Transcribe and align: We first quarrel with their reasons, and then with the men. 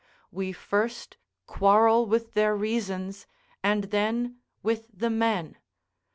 We 0.31 0.51
first 0.51 1.17
quarrel 1.45 2.07
with 2.07 2.33
their 2.33 2.55
reasons, 2.55 3.27
and 3.63 3.83
then 3.83 4.39
with 4.63 4.87
the 4.91 5.11
men. 5.11 5.57